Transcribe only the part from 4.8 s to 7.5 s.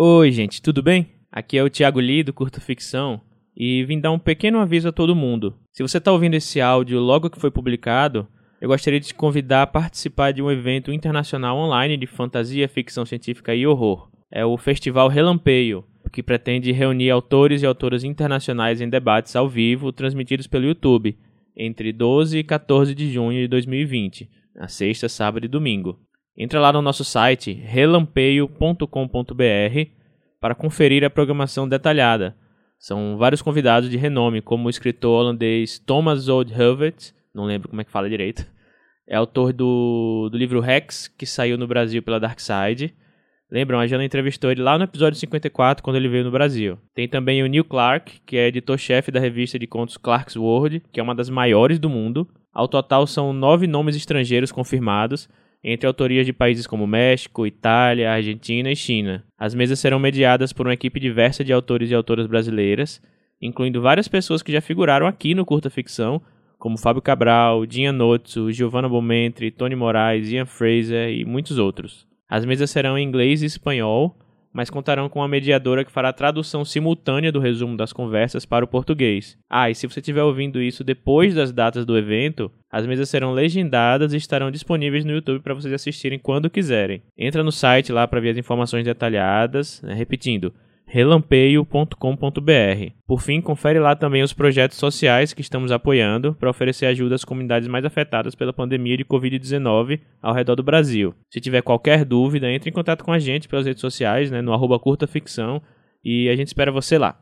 a todo mundo. Se você está ouvindo esse áudio logo que foi